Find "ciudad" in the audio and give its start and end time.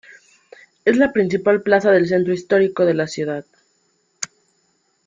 3.05-3.45